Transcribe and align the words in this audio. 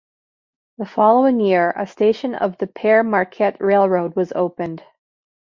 The 0.79 0.87
following 0.87 1.39
year 1.39 1.75
a 1.77 1.85
station 1.85 2.33
of 2.33 2.57
the 2.57 2.65
Pere 2.65 3.03
Marquette 3.03 3.61
Railroad 3.61 4.15
was 4.15 4.31
opened. 4.33 4.83